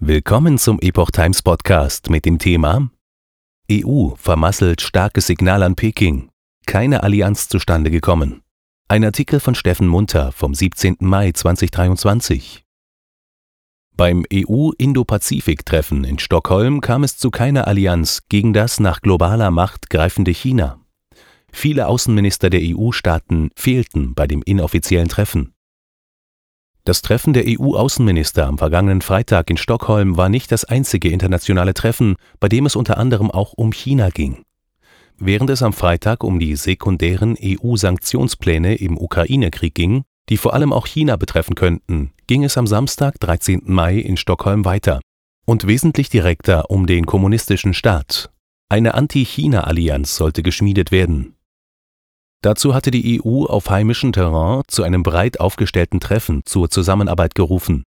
[0.00, 2.90] Willkommen zum Epoch Times Podcast mit dem Thema
[3.70, 6.30] EU vermasselt starkes Signal an Peking.
[6.66, 8.42] Keine Allianz zustande gekommen.
[8.88, 10.96] Ein Artikel von Steffen Munter vom 17.
[10.98, 12.64] Mai 2023.
[13.96, 20.32] Beim EU-Indo-Pazifik-Treffen in Stockholm kam es zu keiner Allianz gegen das nach globaler Macht greifende
[20.32, 20.80] China.
[21.52, 25.53] Viele Außenminister der EU-Staaten fehlten bei dem inoffiziellen Treffen.
[26.86, 32.16] Das Treffen der EU-Außenminister am vergangenen Freitag in Stockholm war nicht das einzige internationale Treffen,
[32.40, 34.44] bei dem es unter anderem auch um China ging.
[35.16, 40.86] Während es am Freitag um die sekundären EU-Sanktionspläne im Ukraine-Krieg ging, die vor allem auch
[40.86, 43.62] China betreffen könnten, ging es am Samstag, 13.
[43.64, 45.00] Mai in Stockholm weiter
[45.46, 48.30] und wesentlich direkter um den kommunistischen Staat.
[48.68, 51.34] Eine Anti-China-Allianz sollte geschmiedet werden.
[52.44, 57.84] Dazu hatte die EU auf heimischem Terrain zu einem breit aufgestellten Treffen zur Zusammenarbeit gerufen.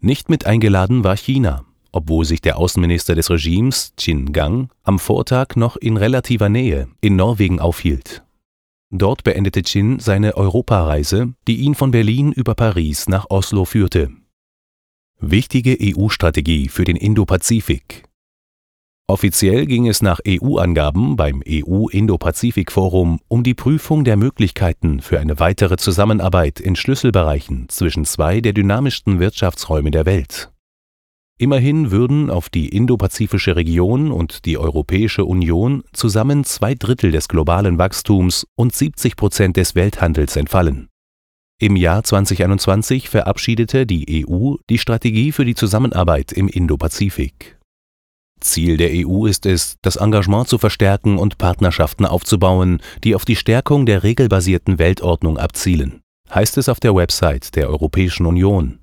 [0.00, 5.56] Nicht mit eingeladen war China, obwohl sich der Außenminister des Regimes, Qin Gang, am Vortag
[5.56, 8.22] noch in relativer Nähe in Norwegen aufhielt.
[8.90, 14.12] Dort beendete Qin seine Europareise, die ihn von Berlin über Paris nach Oslo führte.
[15.18, 18.04] Wichtige EU-Strategie für den Indopazifik
[19.08, 25.76] Offiziell ging es nach EU-Angaben beim EU-Indo-Pazifik-Forum um die Prüfung der Möglichkeiten für eine weitere
[25.76, 30.50] Zusammenarbeit in Schlüsselbereichen zwischen zwei der dynamischsten Wirtschaftsräume der Welt.
[31.38, 37.78] Immerhin würden auf die indopazifische Region und die Europäische Union zusammen zwei Drittel des globalen
[37.78, 40.88] Wachstums und 70 Prozent des Welthandels entfallen.
[41.60, 47.55] Im Jahr 2021 verabschiedete die EU die Strategie für die Zusammenarbeit im Indopazifik.
[48.40, 53.36] Ziel der EU ist es, das Engagement zu verstärken und Partnerschaften aufzubauen, die auf die
[53.36, 58.78] Stärkung der regelbasierten Weltordnung abzielen, heißt es auf der Website der Europäischen Union.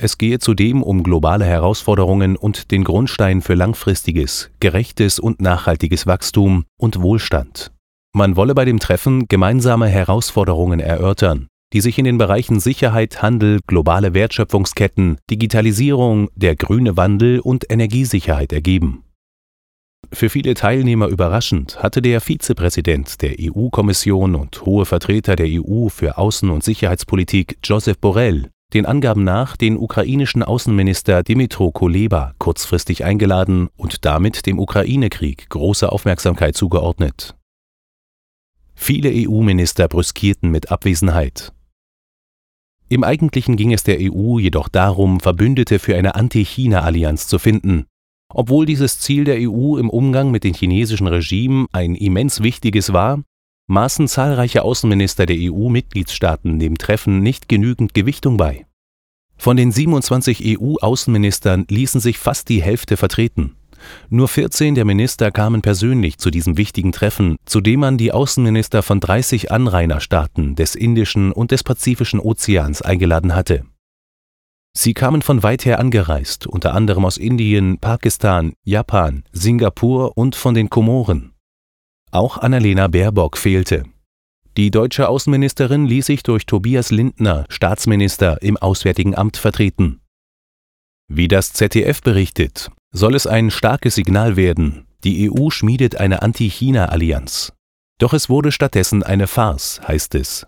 [0.00, 6.64] Es gehe zudem um globale Herausforderungen und den Grundstein für langfristiges, gerechtes und nachhaltiges Wachstum
[6.78, 7.72] und Wohlstand.
[8.14, 13.60] Man wolle bei dem Treffen gemeinsame Herausforderungen erörtern, die sich in den Bereichen Sicherheit, Handel,
[13.66, 19.04] globale Wertschöpfungsketten, Digitalisierung, der grüne Wandel und Energiesicherheit ergeben.
[20.12, 26.16] Für viele Teilnehmer überraschend hatte der Vizepräsident der EU-Kommission und hohe Vertreter der EU für
[26.16, 33.68] Außen- und Sicherheitspolitik Joseph Borrell den Angaben nach den ukrainischen Außenminister Dimitro Kuleba kurzfristig eingeladen
[33.76, 37.34] und damit dem Ukraine-Krieg große Aufmerksamkeit zugeordnet.
[38.74, 41.52] Viele EU-Minister brüskierten mit Abwesenheit.
[42.90, 47.84] Im Eigentlichen ging es der EU jedoch darum, Verbündete für eine Anti-China-Allianz zu finden.
[48.32, 53.22] Obwohl dieses Ziel der EU im Umgang mit dem chinesischen Regime ein immens wichtiges war,
[53.68, 58.66] maßen zahlreiche Außenminister der EU-Mitgliedstaaten dem Treffen nicht genügend Gewichtung bei.
[59.36, 63.54] Von den 27 EU-Außenministern ließen sich fast die Hälfte vertreten.
[64.08, 68.82] Nur 14 der Minister kamen persönlich zu diesem wichtigen Treffen, zu dem man die Außenminister
[68.82, 73.64] von 30 Anrainerstaaten des Indischen und des Pazifischen Ozeans eingeladen hatte.
[74.76, 80.54] Sie kamen von weit her angereist, unter anderem aus Indien, Pakistan, Japan, Singapur und von
[80.54, 81.32] den Komoren.
[82.10, 83.84] Auch Annalena Baerbock fehlte.
[84.56, 90.00] Die deutsche Außenministerin ließ sich durch Tobias Lindner, Staatsminister, im Auswärtigen Amt vertreten.
[91.08, 97.52] Wie das ZDF berichtet, soll es ein starkes Signal werden, die EU schmiedet eine Anti-China-Allianz.
[97.98, 100.46] Doch es wurde stattdessen eine Farce, heißt es.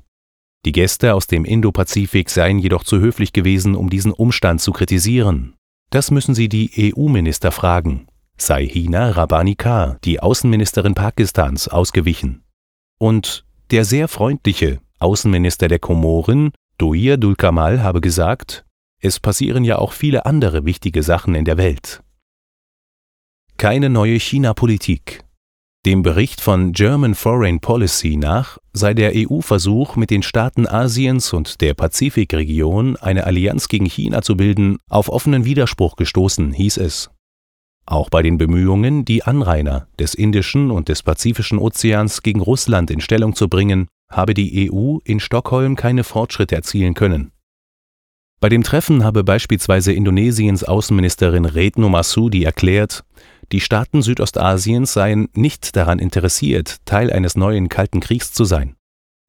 [0.64, 5.54] Die Gäste aus dem Indopazifik seien jedoch zu höflich gewesen, um diesen Umstand zu kritisieren.
[5.90, 8.06] Das müssen sie die EU-Minister fragen.
[8.36, 12.42] Sei Hina Rabbani Kar, die Außenministerin Pakistans, ausgewichen.
[12.98, 18.64] Und der sehr freundliche Außenminister der Komoren, Doir Dulkamal, habe gesagt,
[19.00, 22.02] es passieren ja auch viele andere wichtige Sachen in der Welt
[23.60, 25.22] keine neue China-Politik.
[25.84, 31.60] Dem Bericht von German Foreign Policy nach sei der EU-Versuch, mit den Staaten Asiens und
[31.60, 37.10] der Pazifikregion eine Allianz gegen China zu bilden, auf offenen Widerspruch gestoßen, hieß es.
[37.84, 43.02] Auch bei den Bemühungen, die Anrainer des Indischen und des Pazifischen Ozeans gegen Russland in
[43.02, 47.30] Stellung zu bringen, habe die EU in Stockholm keine Fortschritte erzielen können.
[48.40, 53.04] Bei dem Treffen habe beispielsweise Indonesiens Außenministerin Retno Masudi erklärt,
[53.52, 58.76] die Staaten Südostasiens seien nicht daran interessiert, Teil eines neuen Kalten Kriegs zu sein.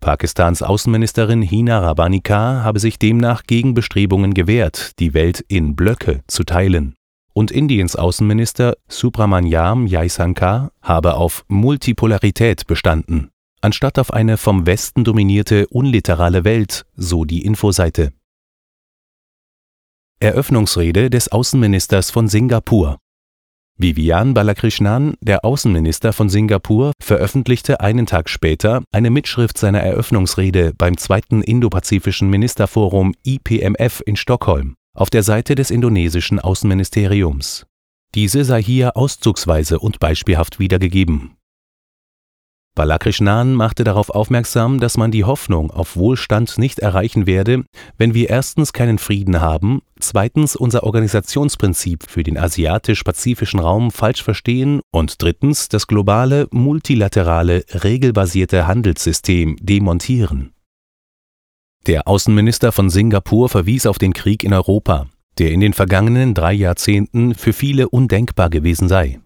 [0.02, 6.22] Pakistans Außenministerin Hina Rabbani Kar habe sich demnach gegen Bestrebungen gewehrt, die Welt in Blöcke
[6.28, 6.96] zu teilen.
[7.34, 13.30] Und Indiens Außenminister Subramanyam Jaisankar habe auf Multipolarität bestanden,
[13.62, 18.12] anstatt auf eine vom Westen dominierte unliterale Welt, so die Infoseite.
[20.20, 22.98] Eröffnungsrede des Außenministers von Singapur.
[23.82, 30.98] Vivian Balakrishnan, der Außenminister von Singapur, veröffentlichte einen Tag später eine Mitschrift seiner Eröffnungsrede beim
[30.98, 37.66] zweiten Indopazifischen Ministerforum IPMF in Stockholm auf der Seite des indonesischen Außenministeriums.
[38.14, 41.38] Diese sei hier auszugsweise und beispielhaft wiedergegeben
[42.74, 47.66] Balakrishnan machte darauf aufmerksam, dass man die Hoffnung auf Wohlstand nicht erreichen werde,
[47.98, 54.82] wenn wir erstens keinen Frieden haben, zweitens unser Organisationsprinzip für den asiatisch-pazifischen Raum falsch verstehen
[54.92, 60.54] und drittens das globale, multilaterale, regelbasierte Handelssystem demontieren.
[61.88, 65.08] Der Außenminister von Singapur verwies auf den Krieg in Europa,
[65.38, 69.20] der in den vergangenen drei Jahrzehnten für viele undenkbar gewesen sei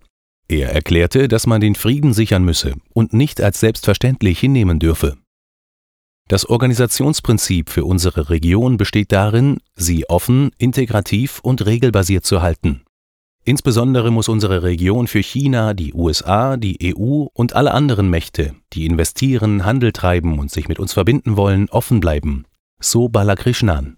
[0.47, 5.17] er erklärte, dass man den Frieden sichern müsse und nicht als selbstverständlich hinnehmen dürfe.
[6.27, 12.81] Das Organisationsprinzip für unsere Region besteht darin, sie offen, integrativ und regelbasiert zu halten.
[13.43, 18.87] Insbesondere muss unsere Region für China, die USA, die EU und alle anderen Mächte, die
[18.87, 22.45] investieren, Handel treiben und sich mit uns verbinden wollen, offen bleiben.
[22.79, 23.97] So Balakrishnan.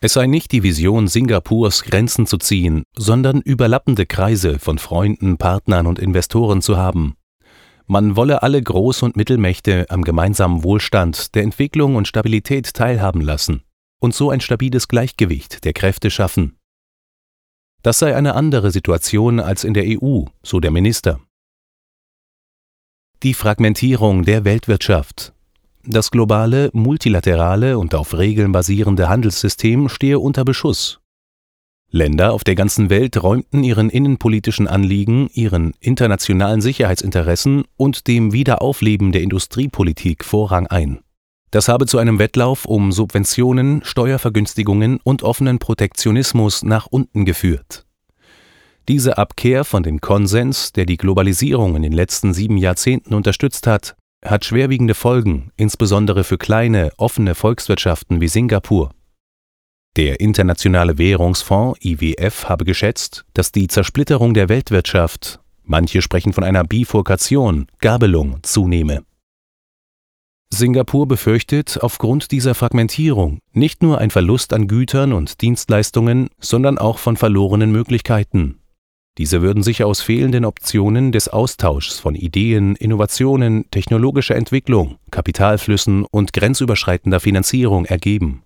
[0.00, 5.86] Es sei nicht die Vision Singapurs, Grenzen zu ziehen, sondern überlappende Kreise von Freunden, Partnern
[5.86, 7.14] und Investoren zu haben.
[7.86, 13.62] Man wolle alle Groß- und Mittelmächte am gemeinsamen Wohlstand, der Entwicklung und Stabilität teilhaben lassen
[14.00, 16.56] und so ein stabiles Gleichgewicht der Kräfte schaffen.
[17.82, 21.20] Das sei eine andere Situation als in der EU, so der Minister.
[23.22, 25.34] Die Fragmentierung der Weltwirtschaft
[25.86, 31.00] das globale, multilaterale und auf Regeln basierende Handelssystem stehe unter Beschuss.
[31.94, 39.12] Länder auf der ganzen Welt räumten ihren innenpolitischen Anliegen, ihren internationalen Sicherheitsinteressen und dem Wiederaufleben
[39.12, 40.98] der Industriepolitik Vorrang ein.
[41.52, 47.86] Das habe zu einem Wettlauf um Subventionen, Steuervergünstigungen und offenen Protektionismus nach unten geführt.
[48.88, 53.94] Diese Abkehr von dem Konsens, der die Globalisierung in den letzten sieben Jahrzehnten unterstützt hat,
[54.24, 58.90] hat schwerwiegende Folgen, insbesondere für kleine, offene Volkswirtschaften wie Singapur.
[59.96, 66.64] Der Internationale Währungsfonds IWF habe geschätzt, dass die Zersplitterung der Weltwirtschaft, manche sprechen von einer
[66.64, 69.04] Bifurkation, Gabelung, zunehme.
[70.50, 76.98] Singapur befürchtet aufgrund dieser Fragmentierung nicht nur ein Verlust an Gütern und Dienstleistungen, sondern auch
[76.98, 78.58] von verlorenen Möglichkeiten,
[79.16, 86.32] diese würden sich aus fehlenden Optionen des Austauschs von Ideen, Innovationen, technologischer Entwicklung, Kapitalflüssen und
[86.32, 88.42] grenzüberschreitender Finanzierung ergeben.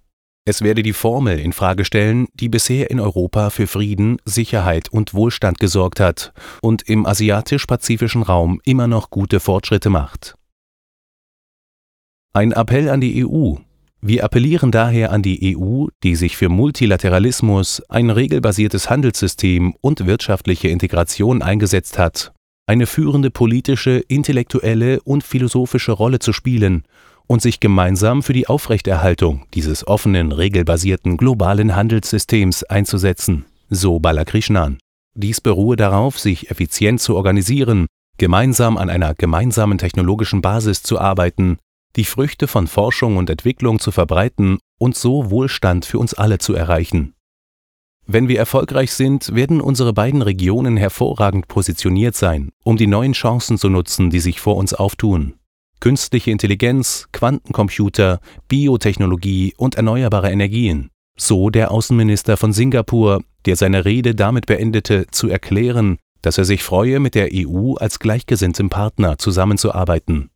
[0.49, 5.13] Es werde die Formel in Frage stellen, die bisher in Europa für Frieden, Sicherheit und
[5.13, 10.37] Wohlstand gesorgt hat und im asiatisch-pazifischen Raum immer noch gute Fortschritte macht.
[12.33, 13.57] Ein Appell an die EU,
[14.01, 20.69] wir appellieren daher an die EU, die sich für Multilateralismus, ein regelbasiertes Handelssystem und wirtschaftliche
[20.69, 22.33] Integration eingesetzt hat,
[22.67, 26.85] eine führende politische, intellektuelle und philosophische Rolle zu spielen
[27.29, 34.79] und sich gemeinsam für die Aufrechterhaltung dieses offenen, regelbasierten globalen Handelssystems einzusetzen, so Balakrishnan.
[35.15, 37.87] Dies beruhe darauf, sich effizient zu organisieren,
[38.17, 41.59] gemeinsam an einer gemeinsamen technologischen Basis zu arbeiten
[41.97, 46.55] die Früchte von Forschung und Entwicklung zu verbreiten und so Wohlstand für uns alle zu
[46.55, 47.15] erreichen.
[48.07, 53.59] Wenn wir erfolgreich sind, werden unsere beiden Regionen hervorragend positioniert sein, um die neuen Chancen
[53.59, 55.35] zu nutzen, die sich vor uns auftun.
[55.81, 60.91] Künstliche Intelligenz, Quantencomputer, Biotechnologie und erneuerbare Energien.
[61.17, 66.63] So der Außenminister von Singapur, der seine Rede damit beendete, zu erklären, dass er sich
[66.63, 70.31] freue, mit der EU als gleichgesinntem Partner zusammenzuarbeiten.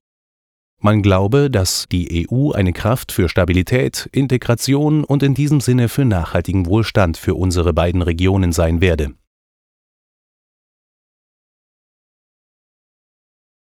[0.81, 6.05] Man glaube, dass die EU eine Kraft für Stabilität, Integration und in diesem Sinne für
[6.05, 9.15] nachhaltigen Wohlstand für unsere beiden Regionen sein werde